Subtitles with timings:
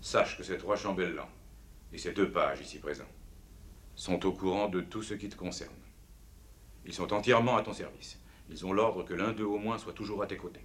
[0.00, 1.28] Sache que ces trois chambellans
[1.92, 3.04] et ces deux pages ici présents
[3.94, 5.74] sont au courant de tout ce qui te concerne.
[6.86, 8.18] Ils sont entièrement à ton service.
[8.48, 10.64] Ils ont l'ordre que l'un d'eux au moins soit toujours à tes côtés.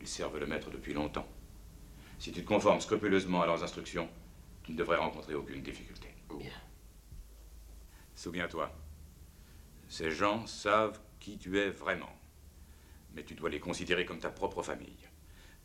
[0.00, 1.26] Ils servent le maître depuis longtemps.
[2.18, 4.08] Si tu te conformes scrupuleusement à leurs instructions,
[4.62, 6.14] tu ne devrais rencontrer aucune difficulté.
[6.38, 6.52] Bien.
[8.14, 8.72] Souviens-toi,
[9.88, 12.14] ces gens savent qui tu es vraiment.
[13.14, 15.09] Mais tu dois les considérer comme ta propre famille.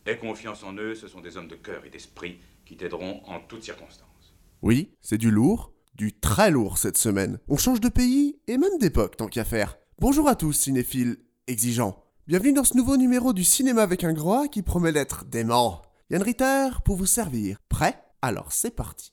[0.08, 3.40] Aie confiance en eux, ce sont des hommes de cœur et d'esprit qui t'aideront en
[3.40, 4.36] toutes circonstances.
[4.62, 7.40] Oui, c'est du lourd, du très lourd cette semaine.
[7.48, 9.78] On change de pays et même d'époque tant qu'à faire.
[9.98, 12.04] Bonjour à tous, cinéphiles exigeants.
[12.28, 15.82] Bienvenue dans ce nouveau numéro du cinéma avec un gros A qui promet d'être dément.
[16.12, 17.58] Yann Ritter pour vous servir.
[17.68, 18.00] Prêt?
[18.22, 19.12] Alors c'est parti.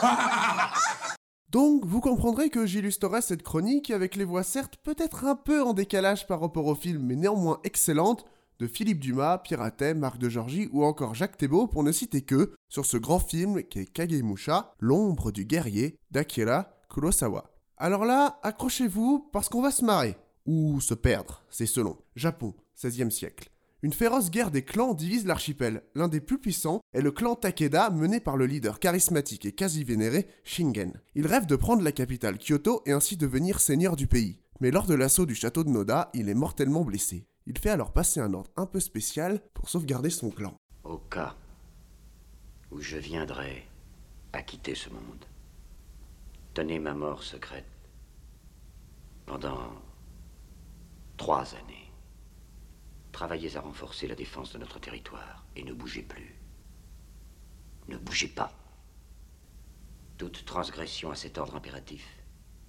[1.50, 5.72] Donc vous comprendrez que j'illustrerai cette chronique avec les voix certes peut-être un peu en
[5.72, 8.24] décalage par rapport au film mais néanmoins excellentes
[8.60, 12.52] de Philippe Dumas, Piratet, Marc de Georgie ou encore Jacques Thébault pour ne citer que
[12.68, 17.50] sur ce grand film qui est Kagemusha, L'ombre du guerrier d'Akira Kurosawa.
[17.78, 21.96] Alors là, accrochez-vous parce qu'on va se marrer ou se perdre, c'est selon.
[22.14, 23.50] Japon, 16e siècle.
[23.82, 25.82] Une féroce guerre des clans divise l'archipel.
[25.94, 29.84] L'un des plus puissants est le clan Takeda mené par le leader charismatique et quasi
[29.84, 31.00] vénéré Shingen.
[31.14, 34.38] Il rêve de prendre la capitale Kyoto et ainsi devenir seigneur du pays.
[34.60, 37.26] Mais lors de l'assaut du château de Noda, il est mortellement blessé.
[37.46, 40.54] Il fait alors passer un ordre un peu spécial pour sauvegarder son clan.
[40.84, 41.34] Au cas
[42.70, 43.64] où je viendrais
[44.34, 45.24] à quitter ce monde,
[46.52, 47.64] tenez ma mort secrète
[49.24, 49.72] pendant
[51.16, 51.79] trois années.
[53.20, 56.34] Travaillez à renforcer la défense de notre territoire et ne bougez plus.
[57.88, 58.50] Ne bougez pas.
[60.16, 62.02] Toute transgression à cet ordre impératif,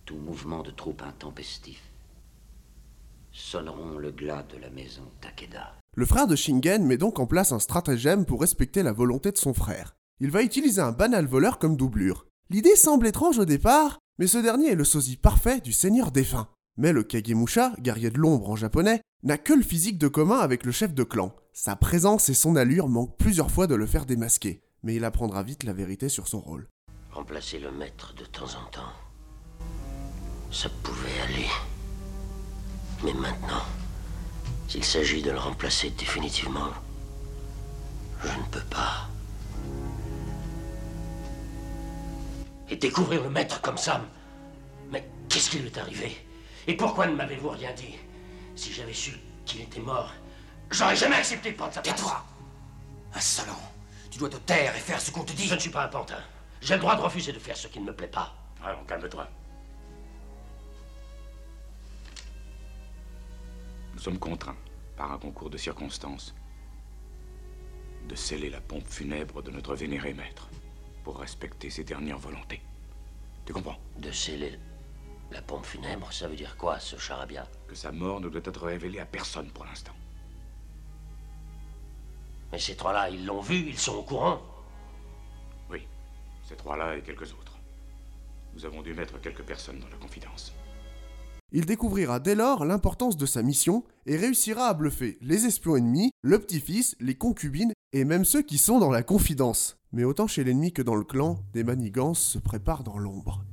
[0.04, 1.82] tout mouvement de troupes intempestif,
[3.32, 5.74] sonneront le glas de la maison Takeda.
[5.96, 9.38] Le frère de Shingen met donc en place un stratagème pour respecter la volonté de
[9.38, 9.94] son frère.
[10.20, 12.26] Il va utiliser un banal voleur comme doublure.
[12.50, 16.50] L'idée semble étrange au départ, mais ce dernier est le sosie parfait du seigneur défunt.
[16.78, 20.66] Mais le Kagemusha, guerrier de l'ombre en japonais, n'a que le physique de commun avec
[20.66, 21.36] le chef de clan.
[21.54, 25.44] Sa présence et son allure manquent plusieurs fois de le faire démasquer, mais il apprendra
[25.44, 26.68] vite la vérité sur son rôle.
[27.12, 28.94] Remplacer le maître de temps en temps,
[30.50, 31.48] ça pouvait aller.
[33.04, 33.64] Mais maintenant,
[34.68, 36.70] s'il s'agit de le remplacer définitivement,
[38.24, 39.10] je ne peux pas.
[42.70, 44.02] Et découvrir le maître comme ça,
[44.90, 46.16] mais qu'est-ce qui lui est arrivé?
[46.68, 47.96] Et pourquoi ne m'avez-vous rien dit?
[48.56, 49.14] Si j'avais su
[49.46, 50.14] qu'il était mort,
[50.70, 51.96] j'aurais jamais accepté de prendre sa place.
[51.96, 52.24] Tais-toi
[53.14, 53.72] Insolent
[54.10, 55.88] Tu dois te taire et faire ce qu'on te dit Je ne suis pas un
[55.88, 56.22] pantin.
[56.62, 58.36] J'ai le droit de refuser de faire ce qui ne me plaît pas.
[58.64, 59.28] Allons, calme-toi.
[63.94, 64.58] Nous sommes contraints,
[64.96, 66.36] par un concours de circonstances,
[68.08, 70.50] de sceller la pompe funèbre de notre vénéré maître
[71.04, 72.62] pour respecter ses dernières volontés.
[73.46, 73.78] Tu comprends?
[73.98, 74.58] De sceller
[75.32, 77.48] la pompe funèbre, ça veut dire quoi, ce charabia?
[77.68, 79.94] Que sa mort ne doit être révélée à personne pour l'instant.
[82.52, 84.42] Mais ces trois-là, ils l'ont vu, ils sont au courant.
[85.70, 85.88] Oui,
[86.48, 87.58] ces trois-là et quelques autres.
[88.54, 90.54] Nous avons dû mettre quelques personnes dans la confidence.
[91.54, 96.12] Il découvrira dès lors l'importance de sa mission et réussira à bluffer les espions ennemis,
[96.22, 99.78] le petit-fils, les concubines et même ceux qui sont dans la confidence.
[99.94, 103.44] Mais autant chez l'ennemi que dans le clan, des manigances se préparent dans l'ombre.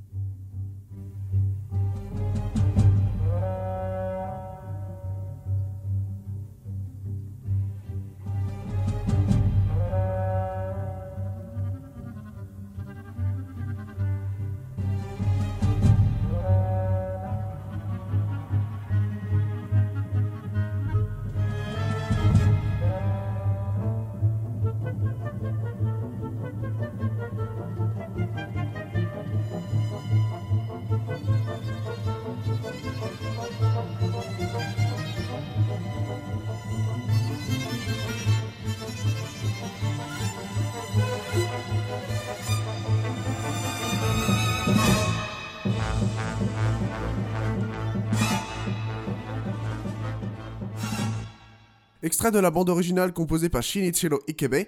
[52.08, 54.66] Extrait de la bande originale composée par Shinichiro Ikebe.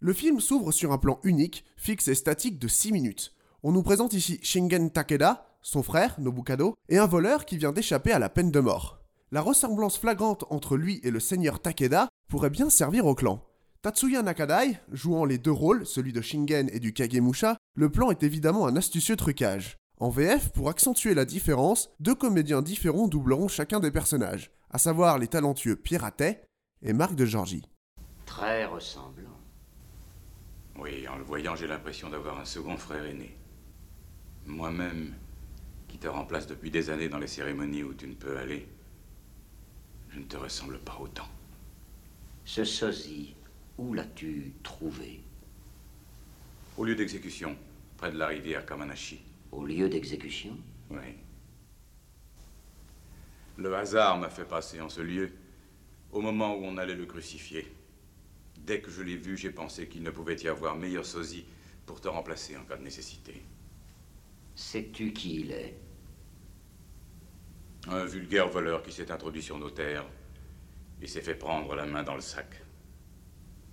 [0.00, 3.32] Le film s'ouvre sur un plan unique, fixe et statique de 6 minutes.
[3.62, 8.12] On nous présente ici Shingen Takeda, son frère, Nobukado, et un voleur qui vient d'échapper
[8.12, 9.00] à la peine de mort.
[9.32, 13.42] La ressemblance flagrante entre lui et le seigneur Takeda pourrait bien servir au clan.
[13.80, 18.22] Tatsuya Nakadai, jouant les deux rôles, celui de Shingen et du Kagemusha, le plan est
[18.22, 19.78] évidemment un astucieux trucage.
[19.96, 25.16] En VF, pour accentuer la différence, deux comédiens différents doubleront chacun des personnages, à savoir
[25.18, 26.42] les talentueux Piratet
[26.82, 27.64] et Marc de Georgie.
[28.26, 29.36] Très ressemblant.
[30.76, 33.36] Oui, en le voyant, j'ai l'impression d'avoir un second frère aîné.
[34.46, 35.14] Moi-même,
[35.88, 38.68] qui te remplace depuis des années dans les cérémonies où tu ne peux aller,
[40.10, 41.28] je ne te ressemble pas autant.
[42.44, 43.34] Ce sosie,
[43.76, 45.22] où l'as-tu trouvé?
[46.76, 47.56] Au lieu d'exécution,
[47.96, 49.20] près de la rivière Kamanashi.
[49.50, 50.56] Au lieu d'exécution?
[50.90, 51.16] Oui.
[53.56, 55.32] Le hasard m'a fait passer en ce lieu
[56.12, 57.72] au moment où on allait le crucifier.
[58.58, 61.44] Dès que je l'ai vu, j'ai pensé qu'il ne pouvait y avoir meilleur sosie
[61.86, 63.42] pour te remplacer en cas de nécessité.
[64.54, 65.78] Sais-tu qui il est?
[67.88, 70.06] Un vulgaire voleur qui s'est introduit sur nos terres
[71.00, 72.62] et s'est fait prendre la main dans le sac.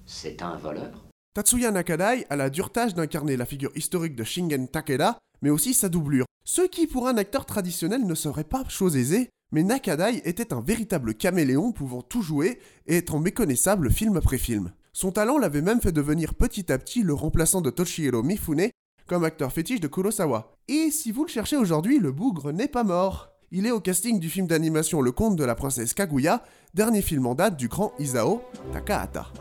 [0.05, 1.05] C'est un voleur?
[1.33, 5.73] Tatsuya Nakadai a la dure tâche d'incarner la figure historique de Shingen Takeda, mais aussi
[5.73, 6.25] sa doublure.
[6.45, 10.61] Ce qui pour un acteur traditionnel ne serait pas chose aisée, mais Nakadai était un
[10.61, 14.71] véritable caméléon pouvant tout jouer et étant méconnaissable film après film.
[14.93, 18.69] Son talent l'avait même fait devenir petit à petit le remplaçant de Toshihiro Mifune
[19.07, 20.55] comme acteur fétiche de Kurosawa.
[20.67, 23.29] Et si vous le cherchez aujourd'hui, le bougre n'est pas mort.
[23.51, 26.43] Il est au casting du film d'animation Le Conte de la Princesse Kaguya,
[26.73, 28.41] dernier film en date du grand Isao
[28.73, 29.31] Takahata.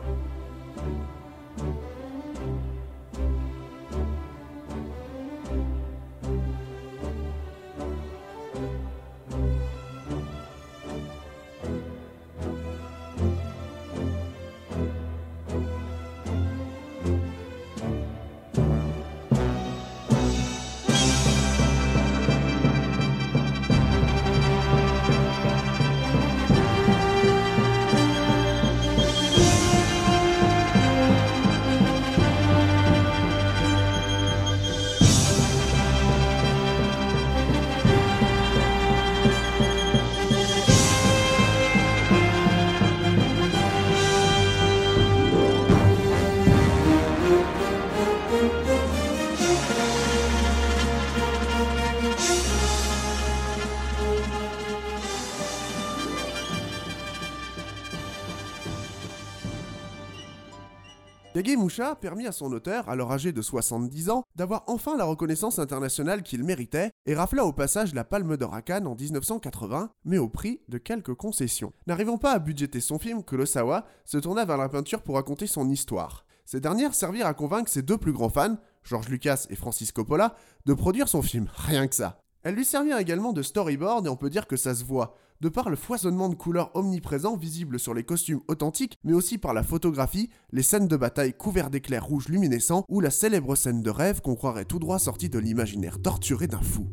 [61.35, 66.23] Kagemusha permit à son auteur, alors âgé de 70 ans, d'avoir enfin la reconnaissance internationale
[66.23, 70.29] qu'il méritait et rafla au passage la Palme d'Or à Cannes en 1980, mais au
[70.29, 71.73] prix de quelques concessions.
[71.89, 75.69] N'arrivant pas à budgéter son film, Kurosawa se tourna vers la peinture pour raconter son
[75.69, 76.25] histoire.
[76.45, 80.37] Ces dernières servirent à convaincre ses deux plus grands fans, George Lucas et Francis Coppola,
[80.67, 82.24] de produire son film, rien que ça.
[82.45, 85.49] Elles lui servirent également de storyboard et on peut dire que ça se voit, de
[85.49, 89.63] par le foisonnement de couleurs omniprésent visible sur les costumes authentiques, mais aussi par la
[89.63, 94.21] photographie, les scènes de bataille couvertes d'éclairs rouges luminescents ou la célèbre scène de rêve
[94.21, 96.87] qu'on croirait tout droit sortie de l'imaginaire torturé d'un fou.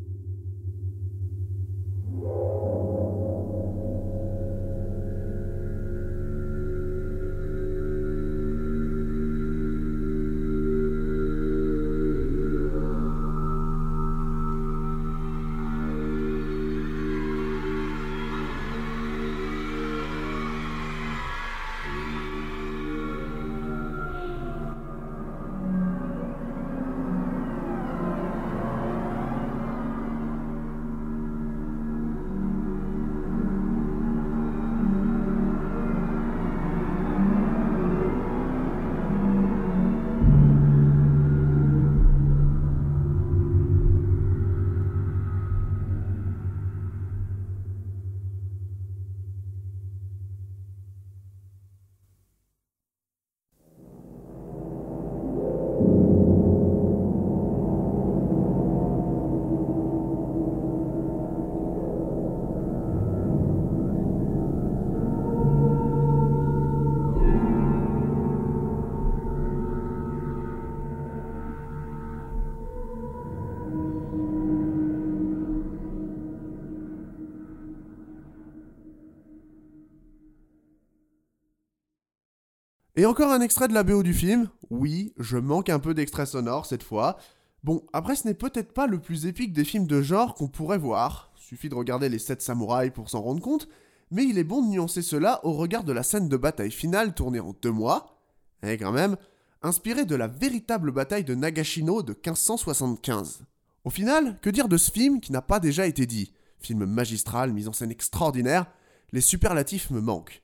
[83.01, 84.47] Et encore un extrait de la BO du film.
[84.69, 87.17] Oui, je manque un peu d'extrait sonore cette fois.
[87.63, 90.77] Bon, après ce n'est peut-être pas le plus épique des films de genre qu'on pourrait
[90.77, 91.31] voir.
[91.35, 93.67] Suffit de regarder les 7 samouraïs pour s'en rendre compte.
[94.11, 97.15] mais il est bon de nuancer cela au regard de la scène de bataille finale
[97.15, 98.19] tournée en deux mois,
[98.61, 99.17] et quand même,
[99.63, 103.45] inspirée de la véritable bataille de Nagashino de 1575.
[103.83, 106.33] Au final, que dire de ce film qui n'a pas déjà été dit?
[106.59, 108.67] Film magistral, mise en scène extraordinaire,
[109.11, 110.43] les superlatifs me manquent.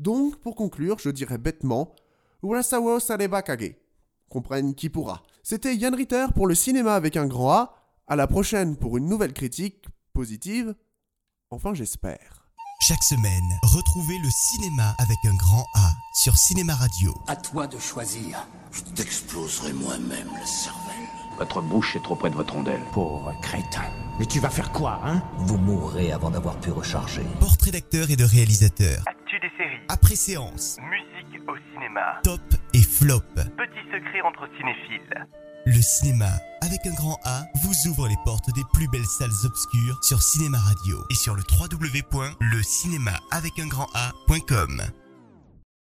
[0.00, 1.94] Donc, pour conclure, je dirais bêtement
[2.42, 3.74] Urasawa Sareba Kage.
[4.30, 5.22] Comprenne qui pourra.
[5.42, 7.74] C'était Yann Ritter pour le cinéma avec un grand A.
[8.06, 10.74] À la prochaine pour une nouvelle critique positive.
[11.50, 12.48] Enfin, j'espère.
[12.80, 17.14] Chaque semaine, retrouvez le cinéma avec un grand A sur Cinéma Radio.
[17.28, 18.48] À toi de choisir.
[18.72, 21.08] Je t'exploserai moi-même la cervelle.
[21.38, 22.82] Votre bouche est trop près de votre rondelle.
[22.94, 23.84] Pauvre crétin.
[24.18, 25.22] Mais tu vas faire quoi, hein?
[25.40, 27.22] Vous mourrez avant d'avoir pu recharger.
[27.38, 29.04] Portrait d'acteur et de réalisateur.
[29.92, 30.78] Après séance.
[30.88, 32.20] Musique au cinéma.
[32.22, 32.40] Top
[32.74, 33.18] et flop.
[33.34, 35.26] Petits secrets entre cinéphiles.
[35.66, 36.30] Le cinéma,
[36.62, 40.58] avec un grand A, vous ouvre les portes des plus belles salles obscures sur Cinéma
[40.58, 43.18] Radio et sur le www.lecinéma